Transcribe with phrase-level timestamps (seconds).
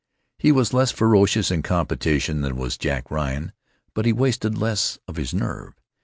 [0.39, 3.51] He was less ferocious in competition than was Jack Ryan,
[3.93, 5.79] but he wasted less of his nerve.